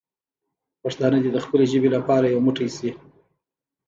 پښتانه 0.81 1.17
دې 1.23 1.29
د 1.33 1.37
خپلې 1.45 1.65
ژبې 1.71 1.89
لپاره 1.95 2.25
یو 2.27 2.39
موټی 2.45 2.67
شي. 2.77 2.89